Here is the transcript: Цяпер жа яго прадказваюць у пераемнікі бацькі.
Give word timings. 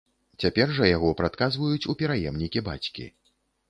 Цяпер 0.43 0.73
жа 0.77 0.89
яго 0.95 1.13
прадказваюць 1.21 1.87
у 1.95 1.99
пераемнікі 2.03 2.69
бацькі. 2.73 3.11